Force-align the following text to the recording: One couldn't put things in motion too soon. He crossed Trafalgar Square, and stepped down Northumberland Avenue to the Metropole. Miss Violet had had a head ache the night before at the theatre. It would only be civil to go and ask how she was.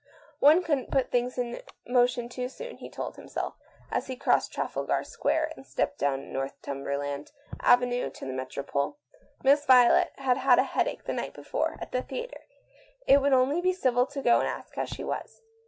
One 0.39 0.63
couldn't 0.63 0.89
put 0.89 1.11
things 1.11 1.37
in 1.37 1.61
motion 1.87 2.27
too 2.27 2.49
soon. 2.49 2.77
He 2.77 2.89
crossed 2.89 4.51
Trafalgar 4.51 5.03
Square, 5.03 5.51
and 5.55 5.63
stepped 5.63 5.99
down 5.99 6.33
Northumberland 6.33 7.31
Avenue 7.59 8.09
to 8.09 8.25
the 8.25 8.33
Metropole. 8.33 8.97
Miss 9.43 9.63
Violet 9.63 10.11
had 10.17 10.37
had 10.37 10.57
a 10.57 10.63
head 10.63 10.87
ache 10.87 11.03
the 11.03 11.13
night 11.13 11.35
before 11.35 11.77
at 11.79 11.91
the 11.91 12.01
theatre. 12.01 12.45
It 13.05 13.21
would 13.21 13.33
only 13.33 13.61
be 13.61 13.73
civil 13.73 14.07
to 14.07 14.23
go 14.23 14.39
and 14.39 14.47
ask 14.47 14.73
how 14.73 14.85
she 14.85 15.03
was. 15.03 15.43